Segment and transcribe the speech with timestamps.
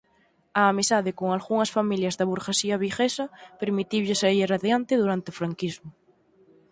[0.61, 3.25] A amizade con algunhas familias da burguesía viguesa
[3.61, 5.89] permitiulle saír adiante durante o franquismo.